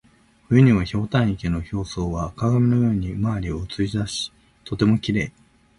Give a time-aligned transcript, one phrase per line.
[0.49, 4.31] 冬には、ひょうたん池の表層は鏡のように周りを写し出し
[4.63, 5.31] とてもきれい。